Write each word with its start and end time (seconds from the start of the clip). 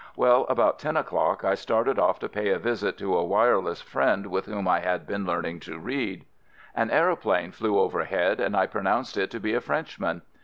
Well, 0.15 0.47
about 0.49 0.79
ten 0.79 0.97
o'clock 0.97 1.43
I 1.45 1.53
started 1.53 1.99
off 1.99 2.17
to 2.21 2.27
pay 2.27 2.49
a 2.49 2.57
visit 2.57 2.97
to 2.97 3.15
a 3.15 3.23
"wireless" 3.23 3.81
friend 3.83 4.25
with 4.31 4.47
whom 4.47 4.67
I 4.67 4.79
had 4.79 5.05
been 5.05 5.27
learning 5.27 5.59
to 5.69 5.77
read. 5.77 6.25
An 6.73 6.89
aeroplane 6.89 7.51
flew 7.51 7.77
overhead 7.77 8.39
and 8.39 8.57
I 8.57 8.65
pronounced 8.65 9.15
it 9.15 9.29
to 9.29 9.39
be 9.39 9.53
a 9.53 9.61
Frenchman. 9.61 10.23